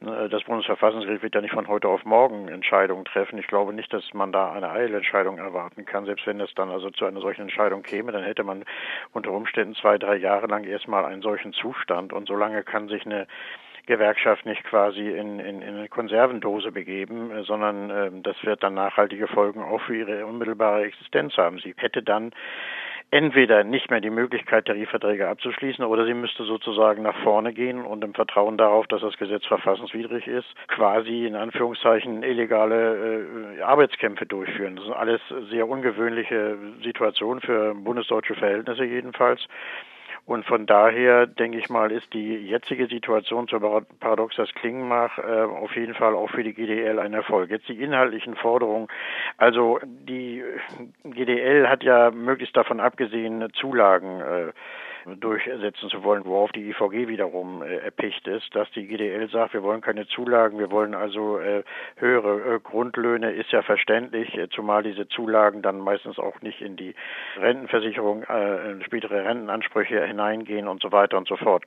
das 0.00 0.44
Bundesverfassungsgericht 0.44 1.24
wird 1.24 1.34
ja 1.34 1.40
nicht 1.40 1.54
von 1.54 1.66
heute 1.66 1.88
auf 1.88 2.04
morgen 2.04 2.46
Entscheidungen 2.48 3.04
treffen. 3.04 3.36
Ich 3.38 3.48
glaube 3.48 3.72
nicht, 3.72 3.92
dass 3.92 4.04
man 4.14 4.30
da 4.30 4.52
eine 4.52 4.70
Eilentscheidung 4.70 5.38
erwarten 5.38 5.86
kann. 5.86 6.04
Selbst 6.04 6.24
wenn 6.26 6.40
es 6.40 6.54
dann 6.54 6.70
also 6.70 6.90
zu 6.90 7.04
einer 7.04 7.20
solchen 7.20 7.42
Entscheidung 7.42 7.82
käme, 7.82 8.12
dann 8.12 8.22
hätte 8.22 8.44
man 8.44 8.64
unter 9.12 9.32
Umständen 9.32 9.74
zwei, 9.74 9.98
drei 9.98 10.16
Jahre 10.16 10.46
lang 10.46 10.64
erstmal 10.64 11.04
einen 11.04 11.22
solchen 11.22 11.52
Zustand 11.52 12.12
und 12.12 12.28
solange 12.28 12.48
lange 12.48 12.57
kann 12.62 12.88
sich 12.88 13.04
eine 13.06 13.26
Gewerkschaft 13.88 14.46
nicht 14.46 14.62
quasi 14.64 15.00
in, 15.00 15.40
in, 15.40 15.62
in 15.62 15.76
eine 15.76 15.88
Konservendose 15.88 16.70
begeben, 16.70 17.30
äh, 17.30 17.42
sondern 17.42 17.90
äh, 17.90 18.10
das 18.22 18.36
wird 18.44 18.62
dann 18.62 18.74
nachhaltige 18.74 19.26
Folgen 19.26 19.62
auch 19.62 19.80
für 19.80 19.96
ihre 19.96 20.26
unmittelbare 20.26 20.84
Existenz 20.84 21.36
haben. 21.36 21.58
Sie 21.58 21.74
hätte 21.76 22.02
dann 22.02 22.32
entweder 23.10 23.64
nicht 23.64 23.90
mehr 23.90 24.02
die 24.02 24.10
Möglichkeit, 24.10 24.66
Tarifverträge 24.66 25.28
abzuschließen, 25.28 25.84
oder 25.84 26.04
sie 26.04 26.12
müsste 26.12 26.44
sozusagen 26.44 27.02
nach 27.02 27.16
vorne 27.22 27.54
gehen 27.54 27.82
und 27.82 28.04
im 28.04 28.12
Vertrauen 28.12 28.58
darauf, 28.58 28.86
dass 28.86 29.00
das 29.00 29.16
Gesetz 29.16 29.46
verfassungswidrig 29.46 30.26
ist, 30.26 30.46
quasi 30.68 31.26
in 31.26 31.34
Anführungszeichen 31.34 32.22
illegale 32.22 33.56
äh, 33.56 33.62
Arbeitskämpfe 33.62 34.26
durchführen. 34.26 34.76
Das 34.76 34.84
sind 34.84 34.94
alles 34.94 35.22
sehr 35.50 35.66
ungewöhnliche 35.66 36.58
Situationen 36.84 37.40
für 37.40 37.74
bundesdeutsche 37.74 38.34
Verhältnisse 38.34 38.84
jedenfalls. 38.84 39.40
Und 40.28 40.44
von 40.44 40.66
daher 40.66 41.26
denke 41.26 41.56
ich 41.56 41.70
mal, 41.70 41.90
ist 41.90 42.12
die 42.12 42.36
jetzige 42.36 42.86
Situation, 42.86 43.46
so 43.50 43.58
paradox 43.98 44.36
das 44.36 44.52
klingen 44.52 44.86
mag, 44.86 45.16
äh, 45.16 45.44
auf 45.44 45.74
jeden 45.74 45.94
Fall 45.94 46.14
auch 46.14 46.28
für 46.28 46.44
die 46.44 46.52
GDL 46.52 46.98
ein 46.98 47.14
Erfolg. 47.14 47.48
Jetzt 47.48 47.66
die 47.66 47.82
inhaltlichen 47.82 48.36
Forderungen. 48.36 48.88
Also 49.38 49.80
die 49.82 50.44
GDL 51.04 51.66
hat 51.66 51.82
ja 51.82 52.10
möglichst 52.10 52.54
davon 52.58 52.78
abgesehen, 52.78 53.48
Zulagen 53.54 54.20
äh, 54.20 54.52
durchsetzen 55.16 55.88
zu 55.88 56.02
wollen, 56.02 56.24
worauf 56.24 56.52
die 56.52 56.68
IVG 56.70 57.08
wiederum 57.08 57.62
äh, 57.62 57.76
erpicht 57.78 58.26
ist, 58.26 58.54
dass 58.54 58.70
die 58.72 58.86
GDL 58.86 59.28
sagt, 59.28 59.54
wir 59.54 59.62
wollen 59.62 59.80
keine 59.80 60.06
Zulagen, 60.06 60.58
wir 60.58 60.70
wollen 60.70 60.94
also 60.94 61.38
äh, 61.38 61.62
höhere 61.96 62.56
äh, 62.56 62.60
Grundlöhne, 62.60 63.32
ist 63.32 63.50
ja 63.52 63.62
verständlich, 63.62 64.36
äh, 64.36 64.48
zumal 64.48 64.82
diese 64.82 65.08
Zulagen 65.08 65.62
dann 65.62 65.80
meistens 65.80 66.18
auch 66.18 66.40
nicht 66.42 66.60
in 66.60 66.76
die 66.76 66.94
Rentenversicherung, 67.38 68.22
äh, 68.24 68.82
spätere 68.84 69.24
Rentenansprüche 69.24 70.04
hineingehen 70.04 70.68
und 70.68 70.82
so 70.82 70.92
weiter 70.92 71.16
und 71.16 71.28
so 71.28 71.36
fort. 71.36 71.64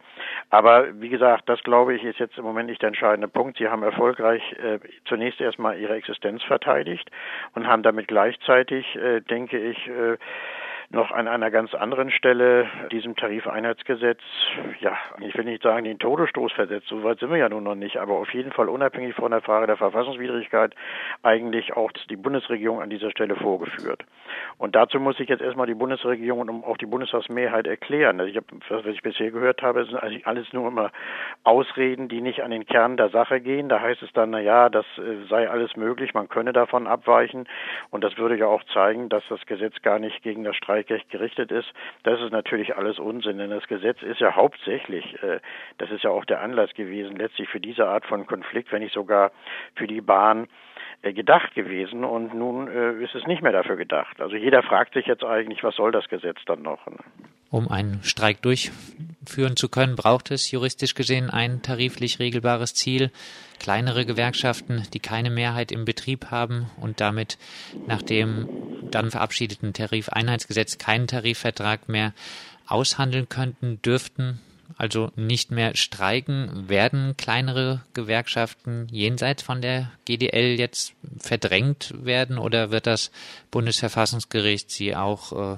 Aber 0.50 0.88
wie 1.02 1.10
gesagt, 1.10 1.48
das 1.48 1.62
glaube 1.64 1.96
ich 1.96 2.04
ist 2.04 2.20
jetzt 2.20 2.38
im 2.38 2.44
Moment 2.44 2.70
nicht 2.70 2.82
der 2.82 2.88
entscheidende 2.90 3.28
Punkt. 3.28 3.58
Sie 3.58 3.68
haben 3.68 3.84
erfolgreich 3.84 4.42
äh, 4.54 4.80
zunächst 5.06 5.42
erstmal 5.42 5.80
ihre 5.80 5.96
Existenz 5.96 6.44
verteidigt 6.44 7.10
und 7.56 7.68
haben 7.68 7.84
damit 7.84 8.08
gleichzeitig, 8.08 8.96
äh, 8.96 9.22
denke 9.22 9.58
ich, 9.58 9.88
äh, 9.88 10.18
noch 10.92 11.12
an 11.12 11.28
einer 11.28 11.52
ganz 11.52 11.74
anderen 11.74 12.12
Stelle 12.12 12.68
diesem 12.92 13.16
Tarifeinheitsgesetz, 13.16 14.20
ja, 14.82 14.98
ich 15.20 15.36
will 15.38 15.46
nicht 15.46 15.64
sagen, 15.64 15.86
den 15.86 16.00
Todesstoß 16.00 16.52
versetzt, 16.52 16.88
so 16.88 17.04
weit 17.04 17.20
sind 17.20 17.30
wir 17.30 17.38
ja 17.38 17.48
nun 17.48 17.64
noch 17.64 17.76
nicht, 17.76 17.98
aber 17.98 18.16
auf 18.16 18.34
jeden 18.34 18.52
Fall 18.52 18.68
unabhängig 18.68 19.16
von 19.16 19.32
der 19.32 19.42
Frage 19.42 19.68
der 19.68 19.78
Verfassungswidrigkeit 19.78 20.76
eigentlich 21.24 21.78
auch 21.78 21.92
die 22.10 22.18
Bundesregierung 22.18 22.82
an 22.82 22.90
dieser 22.90 23.10
Stelle 23.12 23.36
vorgeführt. 23.36 24.04
Und 24.58 24.76
dazu 24.76 25.00
muss 25.00 25.20
ich 25.20 25.30
jetzt 25.30 25.42
erstmal 25.42 25.68
die 25.68 25.76
Bundesregierung 25.76 26.42
und 26.42 26.64
auch 26.66 26.78
die 26.78 26.86
Bundestagsmehrheit 26.86 27.68
erklären. 27.68 28.20
Also 28.20 28.30
ich 28.30 28.38
habe, 28.38 28.48
was 28.70 28.86
ich 28.86 29.02
bisher 29.02 29.32
gehört 29.32 29.62
habe, 29.62 29.86
sind 29.86 29.98
eigentlich 29.98 30.28
alles 30.28 30.52
nur 30.52 30.68
immer 30.68 30.92
Ausreden, 31.44 32.10
die 32.10 32.22
nicht 32.22 32.44
an 32.44 32.52
den 32.52 32.66
Kern 32.66 32.98
der 32.98 33.10
Sache 33.10 33.40
gehen. 33.40 33.70
Da 33.70 33.80
heißt 33.80 34.04
es 34.04 34.12
dann, 34.14 34.32
na 34.32 34.40
ja, 34.40 34.70
das 34.70 34.86
äh, 34.98 35.26
sei 35.30 35.50
alles 35.50 35.76
möglich, 35.76 36.14
man 36.14 36.28
könne 36.28 36.54
davon 36.54 36.86
abweichen. 36.86 37.48
Und 37.90 38.04
das 38.04 38.18
würde 38.18 38.36
ja 38.36 38.48
auch 38.48 38.64
zeigen, 38.74 39.10
dass 39.10 39.24
das 39.30 39.46
Gesetz 39.46 39.82
gar 39.82 40.00
nicht 40.00 40.22
gegen 40.22 40.44
das 40.44 40.56
Streik 40.56 40.81
Streikrecht 40.82 41.10
gerichtet 41.10 41.52
ist, 41.52 41.72
das 42.04 42.20
ist 42.22 42.32
natürlich 42.32 42.76
alles 42.76 43.00
Unsinn, 43.00 43.38
denn 43.38 43.50
das 43.50 43.68
Gesetz 43.68 44.02
ist 44.02 44.20
ja 44.20 44.36
hauptsächlich, 44.36 45.22
äh, 45.22 45.40
das 45.78 45.92
ist 45.92 46.04
ja 46.04 46.10
auch 46.10 46.26
der 46.26 46.42
Anlass 46.42 46.74
gewesen, 46.74 47.18
letztlich 47.18 47.50
für 47.50 47.60
diese 47.60 47.88
Art 47.88 48.06
von 48.06 48.26
Konflikt, 48.26 48.72
wenn 48.72 48.82
nicht 48.82 48.94
sogar 48.94 49.32
für 49.76 49.88
die 49.88 50.02
Bahn 50.02 50.48
gedacht 51.02 51.56
gewesen 51.56 52.04
und 52.04 52.34
nun 52.34 52.68
äh, 52.68 53.04
ist 53.04 53.16
es 53.16 53.26
nicht 53.26 53.42
mehr 53.42 53.52
dafür 53.52 53.76
gedacht. 53.76 54.22
Also 54.22 54.36
jeder 54.36 54.62
fragt 54.62 54.94
sich 54.94 55.08
jetzt 55.08 55.24
eigentlich, 55.24 55.64
was 55.64 55.76
soll 55.76 55.92
das 55.92 56.08
Gesetz 56.10 56.38
dann 56.46 56.62
noch? 56.62 56.86
Ne? 56.86 56.98
Um 57.50 57.68
einen 57.70 58.04
Streik 58.04 58.42
durchführen 58.44 59.56
zu 59.56 59.68
können, 59.68 59.96
braucht 59.96 60.32
es 60.32 60.52
juristisch 60.52 60.94
gesehen 60.94 61.30
ein 61.30 61.62
tariflich 61.64 62.20
regelbares 62.20 62.76
Ziel. 62.76 63.12
Kleinere 63.60 64.06
Gewerkschaften, 64.06 64.84
die 64.94 65.00
keine 65.00 65.32
Mehrheit 65.32 65.72
im 65.72 65.86
Betrieb 65.86 66.32
haben 66.32 66.68
und 66.80 67.02
damit 67.02 67.38
nach 67.88 68.02
dem 68.02 68.48
dann 68.90 69.12
verabschiedeten 69.12 69.74
Tarifeinheitsgesetz 69.74 70.78
keinen 70.78 71.08
Tarifvertrag 71.08 71.90
mehr 71.90 72.14
aushandeln 72.68 73.28
könnten, 73.28 73.82
dürften 73.82 74.40
also 74.78 75.12
nicht 75.16 75.52
mehr 75.52 75.76
streiken, 75.76 76.70
werden 76.70 77.16
kleinere 77.18 77.82
Gewerkschaften 77.94 78.88
jenseits 78.92 79.44
von 79.44 79.62
der 79.62 79.92
GDL 80.06 80.60
jetzt 80.60 80.94
verdrängt 81.20 81.94
werden 82.04 82.38
oder 82.38 82.72
wird 82.72 82.88
das 82.88 83.12
Bundesverfassungsgericht 83.52 84.72
sie 84.72 84.96
auch 84.96 85.56
äh, 85.56 85.58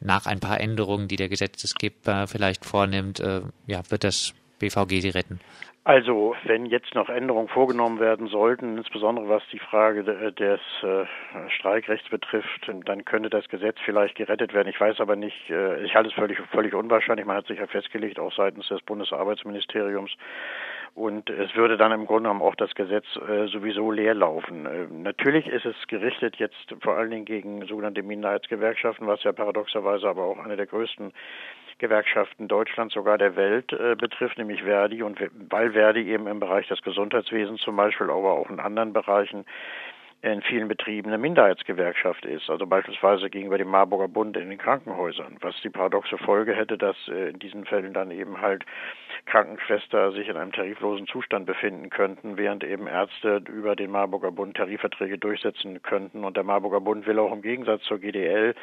nach 0.00 0.26
ein 0.26 0.40
paar 0.40 0.60
Änderungen, 0.60 1.08
die 1.08 1.16
der 1.16 1.28
Gesetzesgeber 1.28 2.26
vielleicht 2.26 2.64
vornimmt, 2.64 3.20
äh, 3.20 3.42
ja, 3.66 3.82
wird 3.90 4.04
das 4.04 4.34
BVG 4.58 5.00
sie 5.00 5.10
retten? 5.10 5.40
Also, 5.88 6.36
wenn 6.44 6.66
jetzt 6.66 6.94
noch 6.94 7.08
Änderungen 7.08 7.48
vorgenommen 7.48 7.98
werden 7.98 8.26
sollten, 8.26 8.76
insbesondere 8.76 9.26
was 9.30 9.42
die 9.50 9.58
Frage 9.58 10.04
des 10.04 10.60
äh, 10.82 11.06
Streikrechts 11.48 12.10
betrifft, 12.10 12.70
dann 12.84 13.06
könnte 13.06 13.30
das 13.30 13.48
Gesetz 13.48 13.78
vielleicht 13.86 14.14
gerettet 14.14 14.52
werden. 14.52 14.68
Ich 14.68 14.78
weiß 14.78 15.00
aber 15.00 15.16
nicht, 15.16 15.48
äh, 15.48 15.82
ich 15.82 15.94
halte 15.94 16.10
es 16.10 16.14
völlig, 16.14 16.38
völlig 16.52 16.74
unwahrscheinlich. 16.74 17.24
Man 17.24 17.38
hat 17.38 17.46
sich 17.46 17.58
ja 17.58 17.66
festgelegt, 17.66 18.18
auch 18.18 18.34
seitens 18.34 18.68
des 18.68 18.82
Bundesarbeitsministeriums. 18.82 20.10
Und 20.94 21.30
es 21.30 21.54
würde 21.54 21.78
dann 21.78 21.92
im 21.92 22.04
Grunde 22.04 22.28
genommen 22.28 22.42
auch 22.42 22.56
das 22.56 22.74
Gesetz 22.74 23.06
äh, 23.16 23.46
sowieso 23.46 23.90
leer 23.90 24.14
laufen. 24.14 24.66
Äh, 24.66 24.88
natürlich 24.90 25.46
ist 25.46 25.64
es 25.64 25.76
gerichtet 25.86 26.36
jetzt 26.36 26.74
vor 26.82 26.96
allen 26.96 27.10
Dingen 27.10 27.24
gegen 27.24 27.64
sogenannte 27.66 28.02
Minderheitsgewerkschaften, 28.02 29.06
was 29.06 29.22
ja 29.22 29.32
paradoxerweise 29.32 30.06
aber 30.06 30.24
auch 30.24 30.38
eine 30.38 30.56
der 30.56 30.66
größten 30.66 31.12
Gewerkschaften 31.78 32.48
Deutschlands, 32.48 32.94
sogar 32.94 33.18
der 33.18 33.36
Welt 33.36 33.72
äh, 33.72 33.94
betrifft, 33.94 34.38
nämlich 34.38 34.62
Verdi. 34.62 35.02
Und 35.02 35.18
weil 35.48 35.72
Verdi 35.72 36.10
eben 36.10 36.26
im 36.26 36.40
Bereich 36.40 36.68
des 36.68 36.82
Gesundheitswesens 36.82 37.60
zum 37.60 37.76
Beispiel, 37.76 38.10
aber 38.10 38.32
auch 38.32 38.50
in 38.50 38.60
anderen 38.60 38.92
Bereichen 38.92 39.44
in 40.20 40.42
vielen 40.42 40.66
Betrieben 40.66 41.08
eine 41.08 41.18
Minderheitsgewerkschaft 41.18 42.24
ist, 42.24 42.50
also 42.50 42.66
beispielsweise 42.66 43.30
gegenüber 43.30 43.56
dem 43.56 43.68
Marburger 43.68 44.08
Bund 44.08 44.36
in 44.36 44.50
den 44.50 44.58
Krankenhäusern, 44.58 45.36
was 45.40 45.54
die 45.62 45.70
paradoxe 45.70 46.18
Folge 46.18 46.54
hätte, 46.54 46.76
dass 46.76 46.96
äh, 47.06 47.30
in 47.30 47.38
diesen 47.38 47.64
Fällen 47.64 47.92
dann 47.92 48.10
eben 48.10 48.40
halt 48.40 48.64
Krankenschwester 49.26 50.10
sich 50.12 50.28
in 50.28 50.36
einem 50.36 50.50
tariflosen 50.50 51.06
Zustand 51.06 51.46
befinden 51.46 51.90
könnten, 51.90 52.36
während 52.36 52.64
eben 52.64 52.88
Ärzte 52.88 53.42
über 53.48 53.76
den 53.76 53.92
Marburger 53.92 54.32
Bund 54.32 54.56
Tarifverträge 54.56 55.18
durchsetzen 55.18 55.82
könnten. 55.82 56.24
Und 56.24 56.36
der 56.36 56.44
Marburger 56.44 56.80
Bund 56.80 57.06
will 57.06 57.20
auch 57.20 57.32
im 57.32 57.42
Gegensatz 57.42 57.82
zur 57.82 57.98
GDL 58.00 58.56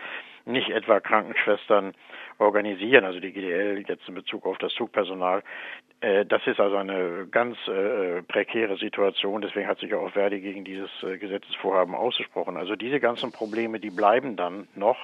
nicht 0.46 0.70
etwa 0.70 1.00
Krankenschwestern 1.00 1.94
organisieren, 2.38 3.06
also 3.06 3.20
die 3.20 3.32
GDL 3.32 3.84
jetzt 3.88 4.08
in 4.08 4.16
Bezug 4.16 4.46
auf 4.46 4.58
das 4.58 4.74
Zugpersonal. 4.74 5.44
Äh, 6.02 6.26
das 6.26 6.46
ist 6.46 6.60
also 6.60 6.76
eine 6.76 7.28
ganz 7.32 7.58
äh, 7.68 8.22
prekäre 8.24 8.78
Situation. 8.78 9.42
Deswegen 9.42 9.68
hat 9.68 9.80
sich 9.80 9.94
auch 9.94 10.12
Verdi 10.12 10.42
gegen 10.42 10.64
dieses 10.64 10.90
äh, 11.04 11.18
Gesetzesvorhaben 11.18 11.96
ausgesprochen. 11.96 12.58
Also 12.58 12.76
diese 12.76 13.00
ganzen 13.00 13.32
Probleme, 13.32 13.80
die 13.80 13.90
bleiben 13.90 14.36
dann 14.36 14.68
noch. 14.76 14.98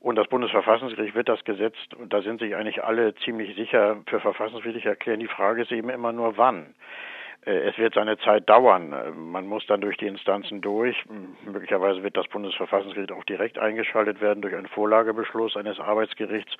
Und 0.00 0.16
das 0.16 0.26
Bundesverfassungsgericht 0.26 1.14
wird 1.14 1.28
das 1.28 1.44
Gesetz, 1.44 1.76
und 1.96 2.12
da 2.12 2.22
sind 2.22 2.40
sich 2.40 2.56
eigentlich 2.56 2.82
alle 2.82 3.14
ziemlich 3.14 3.54
sicher, 3.54 4.02
für 4.06 4.18
verfassungswidrig 4.18 4.84
erklären. 4.84 5.20
Die 5.20 5.28
Frage 5.28 5.62
ist 5.62 5.70
eben 5.70 5.90
immer 5.90 6.12
nur 6.12 6.36
wann. 6.36 6.74
Äh, 7.44 7.70
es 7.70 7.78
wird 7.78 7.94
seine 7.94 8.18
Zeit 8.18 8.48
dauern. 8.48 8.92
Äh, 8.92 9.10
man 9.10 9.46
muss 9.46 9.66
dann 9.66 9.80
durch 9.80 9.96
die 9.96 10.06
Instanzen 10.06 10.60
durch. 10.60 10.96
Möglicherweise 11.44 12.02
wird 12.02 12.16
das 12.16 12.28
Bundesverfassungsgericht 12.28 13.12
auch 13.12 13.24
direkt 13.24 13.58
eingeschaltet 13.58 14.20
werden 14.20 14.42
durch 14.42 14.54
einen 14.54 14.68
Vorlagebeschluss 14.68 15.56
eines 15.56 15.80
Arbeitsgerichts. 15.80 16.56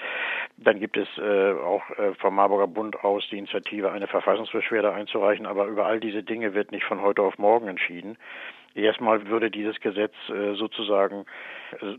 Dann 0.57 0.81
gibt 0.81 0.97
es 0.97 1.09
äh, 1.19 1.53
auch 1.53 1.83
vom 2.19 2.35
Marburger 2.35 2.67
Bund 2.67 3.03
aus 3.05 3.27
die 3.31 3.39
Initiative, 3.39 3.93
eine 3.93 4.07
Verfassungsbeschwerde 4.07 4.93
einzureichen. 4.93 5.47
Aber 5.47 5.67
über 5.67 5.87
all 5.87 6.01
diese 6.01 6.23
Dinge 6.23 6.55
wird 6.55 6.73
nicht 6.73 6.85
von 6.85 7.01
heute 7.03 7.23
auf 7.23 7.39
morgen 7.39 7.69
entschieden. 7.69 8.17
Erstmal 8.75 9.27
würde 9.29 9.51
dieses 9.51 9.79
Gesetz 9.81 10.15
sozusagen 10.29 11.27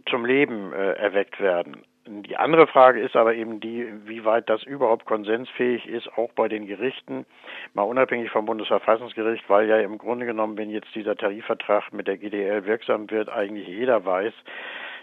zum 0.10 0.26
Leben 0.26 0.74
erweckt 0.74 1.40
werden. 1.40 1.84
Die 2.06 2.36
andere 2.36 2.68
Frage 2.68 3.00
ist 3.00 3.16
aber 3.16 3.34
eben 3.34 3.62
die, 3.62 3.88
wie 4.06 4.26
weit 4.26 4.50
das 4.50 4.64
überhaupt 4.64 5.06
konsensfähig 5.06 5.88
ist, 5.88 6.10
auch 6.18 6.32
bei 6.34 6.50
den 6.50 6.68
Gerichten, 6.68 7.26
mal 7.74 7.84
unabhängig 7.84 8.30
vom 8.30 8.46
Bundesverfassungsgericht, 8.46 9.50
weil 9.50 9.70
ja 9.70 9.80
im 9.80 9.98
Grunde 9.98 10.26
genommen, 10.26 10.58
wenn 10.58 10.70
jetzt 10.70 10.94
dieser 10.96 11.16
Tarifvertrag 11.16 11.94
mit 11.94 12.08
der 12.08 12.18
GDL 12.18 12.66
wirksam 12.66 13.10
wird, 13.10 13.30
eigentlich 13.30 13.68
jeder 13.68 14.06
weiß, 14.06 14.34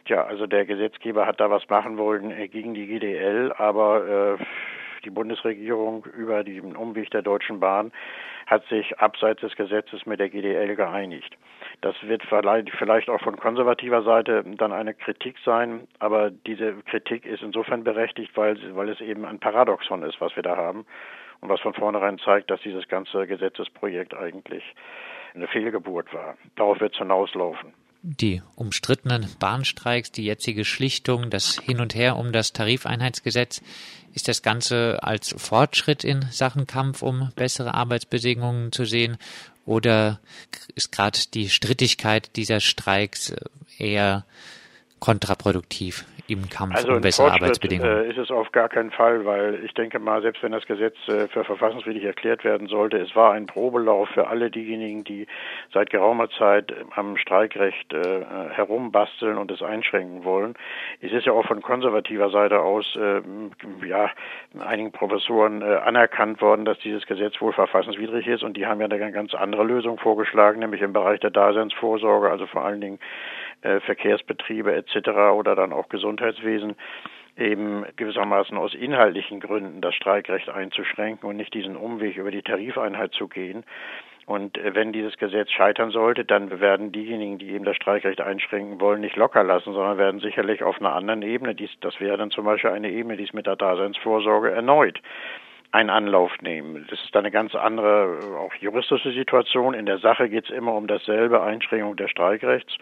Tja, 0.06 0.24
also 0.24 0.46
der 0.46 0.64
Gesetzgeber 0.64 1.26
hat 1.26 1.40
da 1.40 1.50
was 1.50 1.68
machen 1.68 1.98
wollen 1.98 2.30
äh, 2.30 2.48
gegen 2.48 2.74
die 2.74 2.86
GDL, 2.86 3.52
aber 3.56 4.38
äh, 4.38 4.44
die 5.04 5.10
Bundesregierung 5.10 6.04
über 6.16 6.44
den 6.44 6.76
Umweg 6.76 7.10
der 7.10 7.22
Deutschen 7.22 7.60
Bahn 7.60 7.92
hat 8.50 8.66
sich 8.66 8.98
abseits 8.98 9.40
des 9.42 9.54
Gesetzes 9.54 10.04
mit 10.06 10.18
der 10.18 10.28
GDL 10.28 10.74
geeinigt. 10.74 11.36
Das 11.82 11.94
wird 12.02 12.22
vielleicht 12.24 13.08
auch 13.08 13.20
von 13.20 13.36
konservativer 13.36 14.02
Seite 14.02 14.42
dann 14.44 14.72
eine 14.72 14.92
Kritik 14.92 15.36
sein, 15.44 15.86
aber 16.00 16.32
diese 16.32 16.74
Kritik 16.82 17.24
ist 17.26 17.44
insofern 17.44 17.84
berechtigt, 17.84 18.36
weil, 18.36 18.58
weil 18.74 18.88
es 18.88 19.00
eben 19.00 19.24
ein 19.24 19.38
Paradoxon 19.38 20.02
ist, 20.02 20.20
was 20.20 20.34
wir 20.34 20.42
da 20.42 20.56
haben 20.56 20.84
und 21.40 21.48
was 21.48 21.60
von 21.60 21.74
vornherein 21.74 22.18
zeigt, 22.18 22.50
dass 22.50 22.60
dieses 22.62 22.88
ganze 22.88 23.28
Gesetzesprojekt 23.28 24.14
eigentlich 24.14 24.64
eine 25.32 25.46
Fehlgeburt 25.46 26.12
war. 26.12 26.36
Darauf 26.56 26.80
wird 26.80 26.94
es 26.94 26.98
hinauslaufen 26.98 27.72
die 28.02 28.42
umstrittenen 28.56 29.28
Bahnstreiks, 29.38 30.10
die 30.10 30.24
jetzige 30.24 30.64
Schlichtung, 30.64 31.30
das 31.30 31.58
Hin 31.60 31.80
und 31.80 31.94
Her 31.94 32.16
um 32.16 32.32
das 32.32 32.52
Tarifeinheitsgesetz, 32.52 33.60
ist 34.14 34.28
das 34.28 34.42
Ganze 34.42 35.02
als 35.02 35.34
Fortschritt 35.36 36.02
in 36.02 36.26
Sachen 36.30 36.66
Kampf 36.66 37.02
um 37.02 37.30
bessere 37.36 37.74
Arbeitsbedingungen 37.74 38.72
zu 38.72 38.84
sehen? 38.84 39.18
Oder 39.66 40.20
ist 40.74 40.90
gerade 40.90 41.18
die 41.32 41.48
Strittigkeit 41.48 42.34
dieser 42.36 42.60
Streiks 42.60 43.32
eher 43.78 44.24
kontraproduktiv 44.98 46.04
im 46.30 46.48
Kampf 46.48 46.76
also 46.76 46.92
um 46.92 47.00
bessere 47.00 47.32
Arbeitsbedingungen? 47.32 48.04
Äh, 48.04 48.10
ist 48.10 48.18
es 48.18 48.30
auf 48.30 48.52
gar 48.52 48.68
keinen 48.68 48.90
Fall, 48.90 49.24
weil 49.24 49.64
ich 49.64 49.74
denke 49.74 49.98
mal, 49.98 50.22
selbst 50.22 50.42
wenn 50.42 50.52
das 50.52 50.66
Gesetz 50.66 50.96
äh, 51.08 51.28
für 51.28 51.44
verfassungswidrig 51.44 52.04
erklärt 52.04 52.44
werden 52.44 52.68
sollte, 52.68 52.98
es 52.98 53.14
war 53.16 53.32
ein 53.32 53.46
Probelauf 53.46 54.08
für 54.10 54.28
alle 54.28 54.50
diejenigen, 54.50 55.04
die 55.04 55.26
seit 55.72 55.90
geraumer 55.90 56.30
Zeit 56.30 56.72
am 56.94 57.16
Streikrecht 57.16 57.92
äh, 57.92 58.24
herumbasteln 58.50 59.38
und 59.38 59.50
es 59.50 59.62
einschränken 59.62 60.24
wollen. 60.24 60.54
Es 61.00 61.12
ist 61.12 61.26
ja 61.26 61.32
auch 61.32 61.46
von 61.46 61.62
konservativer 61.62 62.30
Seite 62.30 62.60
aus 62.60 62.96
äh, 62.96 63.20
ja 63.86 64.10
einigen 64.58 64.92
Professoren 64.92 65.62
äh, 65.62 65.76
anerkannt 65.76 66.40
worden, 66.40 66.64
dass 66.64 66.78
dieses 66.78 67.06
Gesetz 67.06 67.40
wohl 67.40 67.52
verfassungswidrig 67.52 68.26
ist 68.26 68.42
und 68.42 68.56
die 68.56 68.66
haben 68.66 68.80
ja 68.80 68.86
eine 68.86 69.12
ganz 69.12 69.34
andere 69.34 69.64
Lösung 69.64 69.98
vorgeschlagen, 69.98 70.60
nämlich 70.60 70.82
im 70.82 70.92
Bereich 70.92 71.20
der 71.20 71.30
Daseinsvorsorge, 71.30 72.30
also 72.30 72.46
vor 72.46 72.64
allen 72.64 72.80
Dingen 72.80 72.98
äh, 73.62 73.80
Verkehrsbetriebe 73.80 74.74
etc. 74.74 75.08
oder 75.34 75.54
dann 75.54 75.72
auch 75.72 75.88
Gesundheitswesen 75.88 76.76
eben 77.36 77.84
gewissermaßen 77.96 78.56
aus 78.56 78.74
inhaltlichen 78.74 79.40
Gründen 79.40 79.80
das 79.80 79.94
Streikrecht 79.94 80.48
einzuschränken 80.48 81.28
und 81.28 81.36
nicht 81.36 81.54
diesen 81.54 81.76
Umweg 81.76 82.16
über 82.16 82.30
die 82.30 82.42
Tarifeinheit 82.42 83.12
zu 83.12 83.28
gehen. 83.28 83.64
Und 84.26 84.58
äh, 84.58 84.74
wenn 84.74 84.92
dieses 84.92 85.16
Gesetz 85.16 85.50
scheitern 85.50 85.90
sollte, 85.90 86.24
dann 86.24 86.60
werden 86.60 86.92
diejenigen, 86.92 87.38
die 87.38 87.50
eben 87.50 87.64
das 87.64 87.76
Streikrecht 87.76 88.20
einschränken 88.20 88.80
wollen, 88.80 89.00
nicht 89.00 89.16
locker 89.16 89.42
lassen, 89.42 89.72
sondern 89.72 89.98
werden 89.98 90.20
sicherlich 90.20 90.62
auf 90.62 90.78
einer 90.80 90.94
anderen 90.94 91.22
Ebene, 91.22 91.54
dies, 91.54 91.70
das 91.80 91.98
wäre 92.00 92.16
dann 92.16 92.30
zum 92.30 92.44
Beispiel 92.44 92.70
eine 92.70 92.90
Ebene, 92.90 93.16
die 93.16 93.24
es 93.24 93.32
mit 93.32 93.46
der 93.46 93.56
Daseinsvorsorge 93.56 94.50
erneut 94.50 95.00
einen 95.72 95.90
Anlauf 95.90 96.32
nehmen. 96.40 96.86
Das 96.90 97.00
ist 97.00 97.14
eine 97.16 97.30
ganz 97.30 97.54
andere, 97.54 98.18
auch 98.38 98.52
juristische 98.54 99.12
Situation. 99.12 99.74
In 99.74 99.86
der 99.86 99.98
Sache 99.98 100.28
geht 100.28 100.44
es 100.44 100.50
immer 100.50 100.74
um 100.74 100.86
dasselbe, 100.86 101.42
Einschränkung 101.42 101.96
des 101.96 102.10
Streikrechts. 102.10 102.76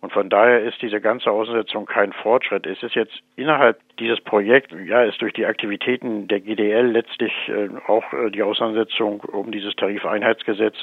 Und 0.00 0.14
von 0.14 0.30
daher 0.30 0.62
ist 0.62 0.80
diese 0.80 1.00
ganze 1.00 1.30
Aussetzung 1.30 1.84
kein 1.84 2.14
Fortschritt. 2.14 2.66
Es 2.66 2.82
ist 2.82 2.94
jetzt 2.94 3.20
innerhalb 3.36 3.78
dieses 3.98 4.18
Projekts, 4.20 4.74
ja, 4.86 5.02
ist 5.02 5.20
durch 5.20 5.34
die 5.34 5.44
Aktivitäten 5.44 6.26
der 6.26 6.40
GDL 6.40 6.86
letztlich 6.86 7.32
äh, 7.48 7.68
auch 7.86 8.10
äh, 8.14 8.30
die 8.30 8.42
Auseinandersetzung 8.42 9.20
um 9.20 9.52
dieses 9.52 9.76
Tarifeinheitsgesetz 9.76 10.74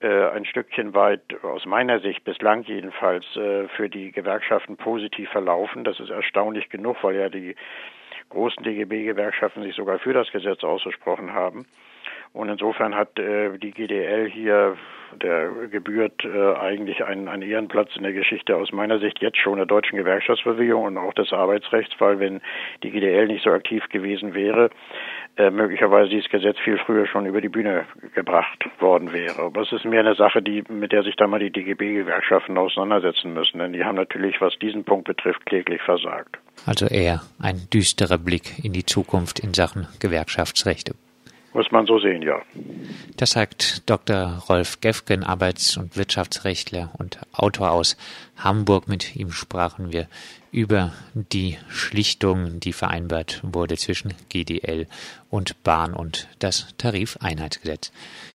äh, 0.00 0.28
ein 0.30 0.44
Stückchen 0.44 0.94
weit 0.94 1.22
aus 1.42 1.66
meiner 1.66 1.98
Sicht 1.98 2.22
bislang 2.22 2.62
jedenfalls 2.62 3.24
äh, 3.34 3.66
für 3.68 3.88
die 3.88 4.12
Gewerkschaften 4.12 4.76
positiv 4.76 5.28
verlaufen. 5.30 5.82
Das 5.82 5.98
ist 5.98 6.10
erstaunlich 6.10 6.68
genug, 6.68 6.98
weil 7.02 7.16
ja 7.16 7.28
die 7.28 7.56
großen 8.28 8.62
DGB-Gewerkschaften 8.62 9.62
sich 9.62 9.74
sogar 9.74 9.98
für 9.98 10.12
das 10.12 10.30
Gesetz 10.30 10.62
ausgesprochen 10.62 11.32
haben. 11.32 11.66
Und 12.36 12.50
insofern 12.50 12.94
hat 12.94 13.18
äh, 13.18 13.56
die 13.56 13.70
GDL 13.70 14.28
hier, 14.30 14.76
der 15.22 15.48
gebührt 15.70 16.22
äh, 16.22 16.54
eigentlich 16.54 17.02
einen, 17.02 17.28
einen 17.28 17.42
Ehrenplatz 17.42 17.96
in 17.96 18.02
der 18.02 18.12
Geschichte 18.12 18.56
aus 18.56 18.72
meiner 18.72 18.98
Sicht 18.98 19.20
jetzt 19.20 19.38
schon 19.38 19.56
der 19.56 19.64
deutschen 19.64 19.96
Gewerkschaftsbewegung 19.96 20.84
und 20.84 20.98
auch 20.98 21.14
des 21.14 21.32
Arbeitsrechts, 21.32 21.94
weil 21.98 22.20
wenn 22.20 22.42
die 22.82 22.90
GDL 22.90 23.28
nicht 23.28 23.42
so 23.42 23.50
aktiv 23.50 23.88
gewesen 23.88 24.34
wäre, 24.34 24.68
äh, 25.38 25.50
möglicherweise 25.50 26.10
dieses 26.10 26.28
Gesetz 26.28 26.58
viel 26.58 26.76
früher 26.76 27.06
schon 27.06 27.24
über 27.24 27.40
die 27.40 27.48
Bühne 27.48 27.86
gebracht 28.14 28.68
worden 28.80 29.14
wäre. 29.14 29.40
Aber 29.40 29.62
es 29.62 29.72
ist 29.72 29.86
mehr 29.86 30.00
eine 30.00 30.14
Sache, 30.14 30.42
die, 30.42 30.62
mit 30.68 30.92
der 30.92 31.04
sich 31.04 31.16
da 31.16 31.26
mal 31.26 31.40
die 31.40 31.50
DGB-Gewerkschaften 31.50 32.58
auseinandersetzen 32.58 33.32
müssen, 33.32 33.60
denn 33.60 33.72
die 33.72 33.84
haben 33.84 33.96
natürlich, 33.96 34.42
was 34.42 34.58
diesen 34.58 34.84
Punkt 34.84 35.06
betrifft, 35.06 35.46
kläglich 35.46 35.80
versagt. 35.80 36.36
Also 36.66 36.86
eher 36.86 37.22
ein 37.40 37.68
düsterer 37.72 38.18
Blick 38.18 38.62
in 38.62 38.74
die 38.74 38.84
Zukunft 38.84 39.38
in 39.38 39.54
Sachen 39.54 39.88
Gewerkschaftsrechte. 40.00 40.94
Muss 41.56 41.70
man 41.70 41.86
so 41.86 41.98
sehen, 41.98 42.20
ja. 42.20 42.42
Das 43.16 43.30
sagt 43.30 43.88
Dr. 43.88 44.42
Rolf 44.46 44.82
Gefgen, 44.82 45.24
Arbeits- 45.24 45.78
und 45.78 45.96
Wirtschaftsrechtler 45.96 46.90
und 46.98 47.18
Autor 47.32 47.70
aus 47.70 47.96
Hamburg. 48.36 48.88
Mit 48.88 49.16
ihm 49.16 49.32
sprachen 49.32 49.90
wir 49.90 50.06
über 50.52 50.92
die 51.14 51.56
Schlichtung, 51.70 52.60
die 52.60 52.74
vereinbart 52.74 53.40
wurde 53.42 53.78
zwischen 53.78 54.12
GDL 54.28 54.86
und 55.30 55.62
Bahn 55.62 55.94
und 55.94 56.28
das 56.40 56.74
Tarifeinheitsgesetz. 56.76 57.90